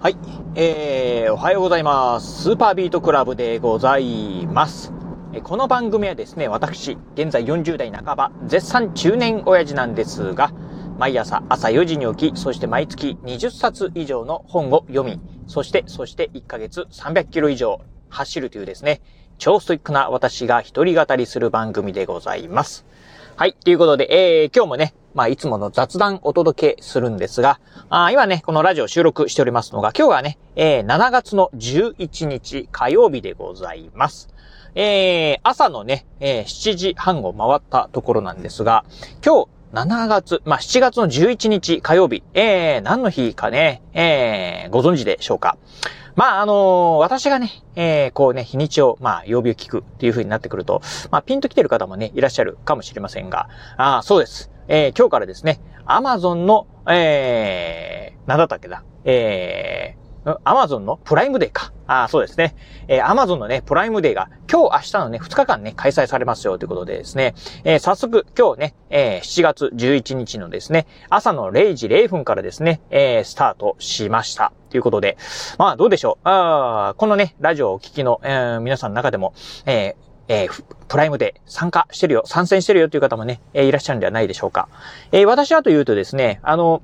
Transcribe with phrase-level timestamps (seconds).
[0.00, 0.16] はい。
[0.54, 2.44] えー、おはようございます。
[2.44, 4.92] スーパービートクラブでございます。
[5.42, 10.52] この番組はですね、私、現在40代半ば、絶賛中年親父なんですが、
[10.98, 19.00] 毎朝朝4時に起き、そして毎月20冊以上の本を読み、そして、そして1ヶ月300キロ以上走るというですね、
[19.38, 22.86] 超ストイックな私が一人語りする番組でございます。
[23.38, 23.52] はい。
[23.52, 24.08] ということで、
[24.42, 34.28] えー、今日もね、まあ、いつもの雑談お届けするんですが、あ今ね、このラジオ収録しておりますのが、今日はね、えー、7月の11日火曜日でございます。
[34.74, 38.84] えー、朝のね、えー、7時半を回ったところなんですが、
[39.24, 45.56] 今日、7月、まあ、7月の11日火曜日、えー、何の日かね、えー、ご存知でしょうか？
[46.18, 50.82] まあ、あの私がね、えー、こうね、日にちを、まあ、曜日を聞くっていう風になってくると、
[51.12, 54.50] まあ、ピンと来てる方もね、いらっしゃるかもしれませんが、ああ、そうです。
[54.66, 60.07] えー、今日からですね、アマゾンの、えー、なんだったっけだ、えー、
[60.44, 61.72] アマゾンのプライムデーか。
[61.86, 62.54] ああ、そうですね。
[62.86, 74.52] えー、アマゾンのね、プライムデーが今日明日のね、2日間ね、開催されますよということでですね、えー、早速今日ね、えー、7月11日のですね、朝の0時0分からですね、えー、スタートしました。
[74.70, 75.16] ということで、
[75.58, 76.20] まあどうでしょう？
[76.24, 79.32] あーこのね、ラジオをお聞きの、えー皆さんの中でも、
[79.64, 84.68] えーえープライムで参加してるよ、参戦してるよという方もね、えーいらっしゃるんではないでしょうか。
[85.12, 86.82] えー私はというとですね、あの、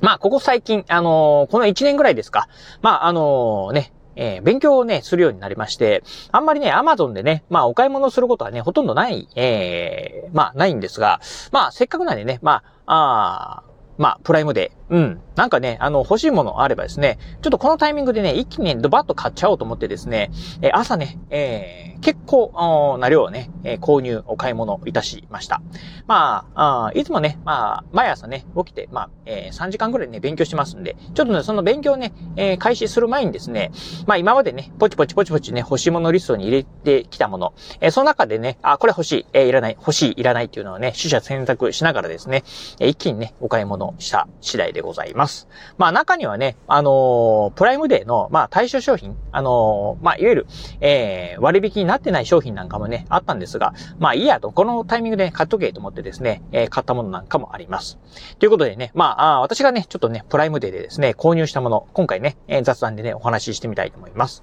[0.00, 2.48] まあ、ここ最近、あのこの1年ぐらいですか。
[2.82, 6.02] まあ、あのね、えー勉強をね、するようになりまして、
[6.32, 11.20] あんまりね、アマゾンでね、まあ、お買い物することはね、ほとんどない、えーまあ、ないんですが、
[11.52, 14.72] まあ、せっかくなんでね、まあ、ああまあ、プライムで。
[14.90, 15.20] うん。
[15.36, 20.30] なんかね、あの、欲しいものあればですね、ちょっとこのタイミングでね、一気にね、ドバッと買っちゃおうと思ってですね、
[20.62, 25.60] えー朝ね、えー結構な量をね、えー購入、お買い物いたしました。
[26.06, 33.70] まあ、あいつもね、まあ、毎朝ね、起きて、まあ、えー3時間ぐらいね、勉強してますんで、ちょっとね、その勉強ね、えー開始する前にですね、
[34.06, 42.42] まあ、今までね、ポチポチポチポチね、欲しいものリストに入れてきたもの、えーその中でね、あ、これ欲しい、えーいらない、欲しい、いらないっていうのをね、取捨選択しながらですね、
[42.80, 45.46] えー一気にね、お買い物した次第ででございます。
[45.76, 50.46] まあ、中にはね、あのープライムデーの、まあ、対象商品、あのーまあ、いわゆる、
[50.80, 57.98] えー割引になってない商品なんかもね、あったんですが、まあ、いいやと、このタイミングで買っとけと思ってですね、えー買ったものなんかもあります。
[58.38, 64.42] ということでね、まあ、あ私がね、ちょっとね、プライムデーでですね、購入したもの、今回ね、えー雑談でね、お話ししてみたいと思います。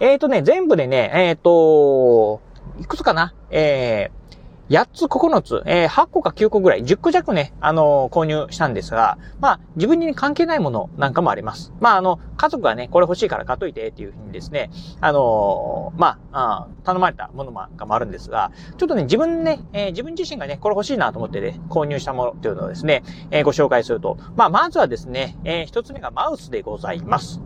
[0.00, 2.40] えーとね、全部でね、えーと、
[2.80, 4.17] いくつかなえー、
[4.68, 11.72] 8つ、9つ、えー、8個か9個ぐらい、10個弱ね、あのー購入したんですが、まあ、自分に関係ないものなんかもあります。
[11.80, 14.70] まあ、あの、家族がね、これ欲しいから買っといてっていうふうにですね、
[15.00, 27.40] あのーまあ、あ頼まれたものなんかもあるんですが、ちょっとね、自分ね、えー自分自身がね、これ欲しいなと思ってね、購入したものっていうのをですね、えーご紹介すると、まあ、まずはですね、えー一つ目がマウスでございます。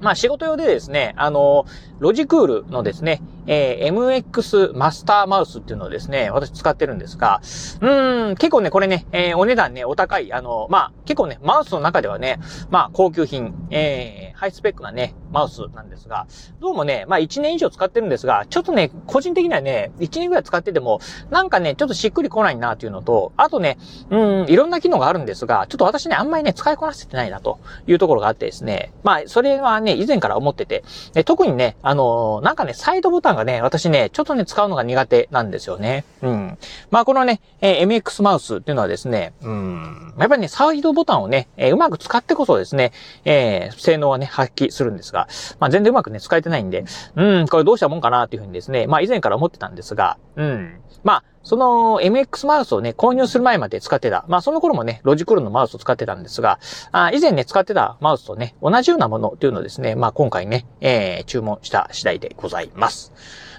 [0.00, 1.66] まあ仕事用でですね、あの、
[1.98, 12.38] ロジクールのですね、えー MX マスターマウスっていうのをですね、私使ってるんですが、うーん、結構ね、これね、えーお値段ね、お高い、あの、まあ結構ね、マウスの中ではね、
[12.70, 16.28] まあ高級品、えーハイスペックなね、マウスなんですが、
[16.60, 23.78] どうもね、まあ1年以上使ってるんですが、ちょっとね、個人的にはね、1年ぐらい使ってても、なんかね、ちょっとしっくりこないなっていうのと、あとね、
[24.10, 28.92] うん、いろんな機能があるんですが、ちょっと私ね、あんまりね、使いこなせてないなというところがあってですね。
[29.02, 30.84] まあ、それはね、以前から思ってて、
[31.24, 36.04] 特にね、あのーなんかね、サイドボタンがね、私ね、ちょっとね、使うのが苦手なんですよね。
[36.20, 36.58] うん。
[36.90, 42.92] まあ、このね、え MX マウスっていうのはですね、うん、やっぱりね、サイドボタンをね、えうまく使ってこそですね、
[43.24, 45.28] えー性能はね、発揮するんですが、
[45.60, 46.84] まあ、全然うまくね、使えてないんで、
[47.16, 50.80] うん、これどうしたもんかなっていうふうにですね、まあ、以前から思ってたんですが、うん。
[51.04, 54.26] まあ、その MX マウスをね、購入する前まで使ってた。
[54.28, 56.58] まあ、その頃もね、ロジクールのマウスを使ってたんですが、
[56.92, 63.14] あ以前ね、使ってたマウスとね、同じようなものっていうのをですね、まあ、今回ね、えー、注文した次第でございます。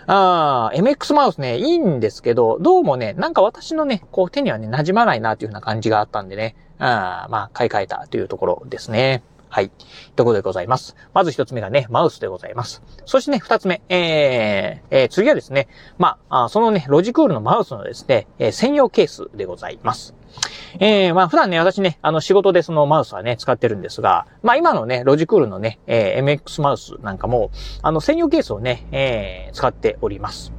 [0.05, 9.23] あー MX マウスね、いいんですけど、どうもね、なんか私のね、こう手にはね、馴染まないなっていうような感じがあったんでね、あまあ、買い替えたというところですね。
[9.51, 9.71] はい。
[10.15, 10.95] ということでございます。
[11.11, 12.83] まず一つ目がね、マウスでございます。
[13.05, 20.13] そしてね、二つ目、えー、えー次はですね、まあ、そのね、ロジクールのマウスのですね、えー専用ケースでございます。
[20.79, 27.49] えー、まあ普段ね、私ね、あの仕事でそのマウスはね、使ってるんですが、まあ今のね、ロジクールのね、えー MX マウスなんかも、
[27.81, 30.53] あの専用ケースをね、えー使っております。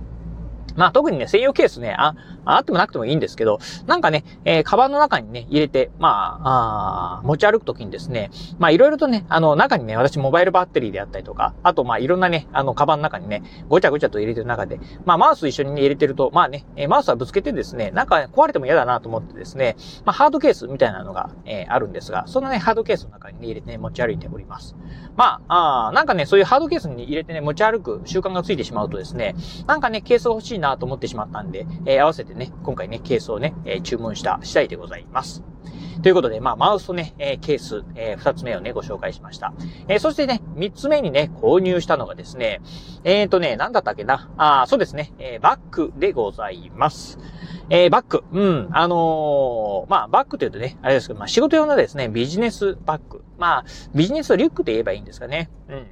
[0.77, 2.15] まあ特にね、専用ケースね、あ、
[2.45, 24.77] あってもなくてもいいんですけど、なんかね、えー、カバンの中にね、入れて、まあ、あ持ち歩くときにですね、まあいろいろとね、あの、中にね、私モバイルバッテリーであったりとか、あとまあいろんなね、あの、カバンの中にね、ごちゃごちゃと入れてる中で、まあマウス一緒にね、入れてると、まあね、えー、マウスはぶつけてですね、なんか、ね、壊れても嫌だなと思ってですね、まあハードケースみたいなのが、えー、あるんですが、そのね、ハードケースの中にね、入れてね、持ち歩いております。
[25.17, 29.35] まあ、あなんかね、そういうハードケースに入れてね、持ち歩く習慣がついてしまうとですね、
[29.67, 35.43] なんかね、ケースが欲しいなと思ってしまったんで、えー、合わせてでね、今回ね、ケースをね、えー、注文した次第でございます。
[36.03, 39.53] ということで、まあ、マウスとね、えー、ケース、えー、二つ目をね、ご紹介しました。
[39.87, 42.63] えー、そしてね、三つ目にね、購入したのがですね、
[43.05, 44.31] えーとね、なんだったっけな？
[44.39, 47.19] あそうですね、えー、バッグでございます。
[47.69, 48.25] えー、バッグ。
[48.33, 48.69] うん。
[48.73, 53.23] あのー、まあ、バッグというとね、あれですけど、まあ、仕事用のですね、ビジネスバッグ。
[53.39, 55.51] まあ、ビジネスリュックで言えばいいんですかね。
[55.69, 55.87] うん。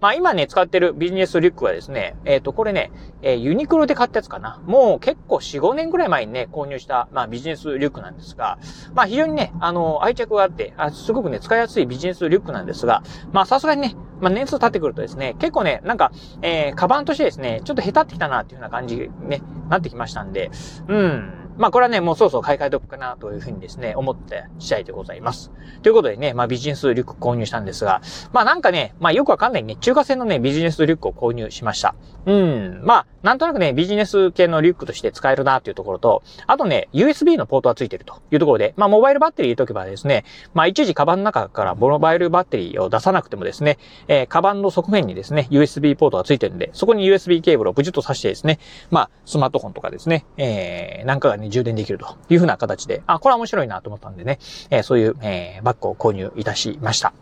[0.00, 2.90] まあ今ね、使ってるビジネスリュックはですね、えっ、ー、と、これね、
[3.22, 4.62] えー、ユニクロで買ったやつかな。
[4.66, 8.58] もう結構4、5年ぐらい前にね、購入した、まあビジネスリュックなんですが、
[8.94, 16.12] まあ非常にね、あの、愛着があって、あすごくね、使いやすいビジネスリュックなんですが、まあさすがにね、まあ年数経ってくるとですね、結構ね、なんか、
[16.42, 20.50] えー、カバンとしてですね、ちょっと下手ってきたなっていうような感じね、なってきましたんで、
[20.88, 21.43] うん。
[21.56, 25.50] まあこれはね、もうそろそろ買い替えとくかなというふうにですね、思って次第でございます。
[25.82, 28.00] ということでね、まあビジネスリュック購入したんですが、
[28.32, 31.94] まあなんかね、まあよくわかんないね、中華製のね、ビジネスリュックを購入しました。
[32.26, 32.80] うん。
[32.84, 40.24] まあ、なんとなくね、ビジネス系のリュックとして使えるなっていうところと、あとね、USB のポートがついてるというところで、まあモバイルバッテリー入れとけばですね、
[40.54, 43.78] まあ一時カバンの中からモバイルバッテリーを出さなくてもですね、
[44.08, 48.58] えー、カバンの側面にですね、USB ポートがついてるんで、そこに USB ケーブルをブチッと挿してですね、
[48.90, 54.38] まあスマートフォンとかですね、えー、なんかがね、充電できるというふうな形で、あ、これは面白いなと思ったんでね、
[54.70, 57.12] えー、そういう、えー、バッグを購入いたしました。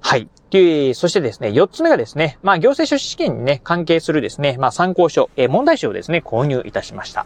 [0.00, 0.28] はい。
[0.50, 7.24] で、そしてですね、四つ目がですね、まあ、行政書士試験にね、関係するですね、まあ、参考書、えー、問題集をですね、購入いたしました。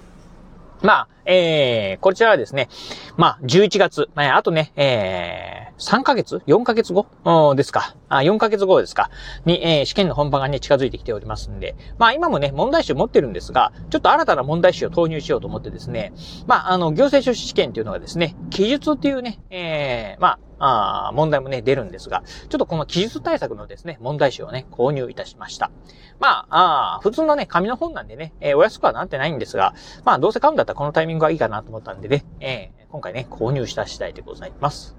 [0.83, 2.69] まあ、えー、こちらはですね、
[3.17, 7.55] まあ、11月、えー、あとね、えー、3ヶ月 ?4 ヶ月後？
[7.57, 7.97] ですか。
[8.09, 9.11] あ、4ヶ月後ですか。
[9.45, 16.13] に、えー、試験の本番がね、近づいてきておりますんで、まあ、今もね、問題集持ってるんですが、ちょっと新たな問題集を投入しようと思ってですね、
[16.47, 25.71] まあ、あの、行政書士試験っていうのがですね、記述っていうね、えー、まあ、あ問題もね、出るんですが、ちょっとこの記述対策のですね、問題集をね、購入いたしました。
[26.19, 29.75] まあ、あ普通のね、紙の本なんでね、えー、お安くはなってないんですが、
[30.05, 34.97] まあ、どうせ買うんだったらこのタイミングがいいかなと思ったんでね、えー、今回ね、購入した次第でございます。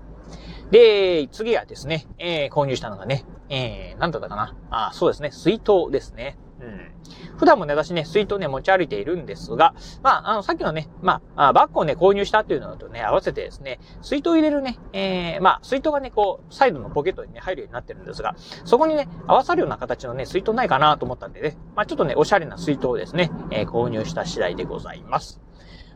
[0.71, 4.55] で、次はですね、えー、購入したのがね、えー、なんだったかな。
[4.69, 6.37] あ、そうですね、水筒ですね。
[6.59, 6.91] うん。
[7.37, 18.35] 普段もね、私ね、水筒ね、持ち歩いているんですが、まあ、あの、さっきのね、まあ、バッグをね、購入したっていうのとね、合わせてですね、水筒入れるね、えー、まあ、水筒がね、こう、サイドのポケットにね、入るようになってるんですが、
[18.65, 25.39] そこにね、合わさるような形のね、水筒ないかなと思ったんでね、まあ、ちょっとね、おしゃれな水筒をですね、えー、購入した次第でございます。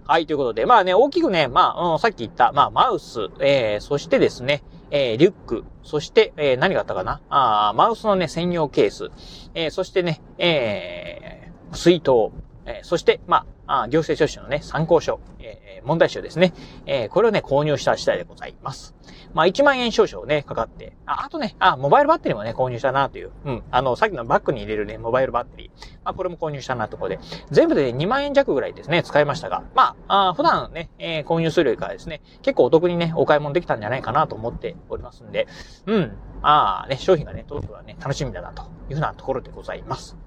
[0.07, 7.21] はい、ということで、まあね、大きくね、まあ、うん、さっき言った、まあ、マウス、えー、そしてですね、えー、リュック、そして、えー、何があったかな？
[7.29, 9.09] あマウスのね、専用ケース、
[9.53, 12.31] えー、そしてね、えー、水筒、
[12.71, 16.53] えー、そして、まあ、行政書士のね、参考書、えー、問題集ですね。
[16.85, 18.95] えー、これをね、購入した次第でございます。
[19.33, 23.31] まあ、1万円少々ね、かかって、あ、あとね、あ、モバイルバッテリーもね、購入したなという。
[23.45, 23.63] うん。
[23.71, 25.95] あの、さっきのバッグに入れるね、モバイルバッテリー。
[26.03, 27.19] まあ、これも購入したなところで、
[27.49, 35.47] 全部で2万円弱ぐらいですね、使いましたが、まあ、あ普段ね、えー、購入するよりかはですね、結構お得にね、お買い物できたんじゃないかなと思っておりますんで、
[35.85, 36.17] うん。
[36.41, 40.17] ああ、ね、商品がね、届くのはね、楽しみだなというふうなところでございます。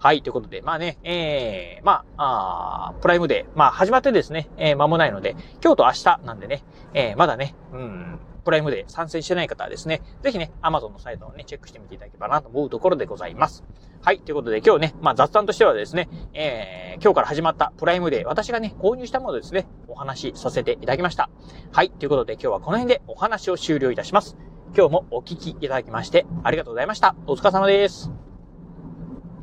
[0.00, 6.62] はい、ということで、まあね、えー、まあ、あプライムデー、まあ始まってですね、えー、間もないので、今日と明日なんでね、
[6.94, 13.64] えー、まだね、うん、プライムデー参戦してない方はですね、ぜひね、Amazon のサイトをね、チェックしてみていただければなと思うところでございます。
[14.00, 21.28] はい、ということで今日ね、まあ雑談としてはですね、えー、今日から始まったプライムデー、私がね、購入したものですね、お話しさせていただきました。
[21.72, 24.36] はい、ということで今日はこの辺でお話を終了いたします。
[24.76, 27.16] 今日もお聞きいただきましてありがとうございました。
[27.26, 28.17] お疲れ様です。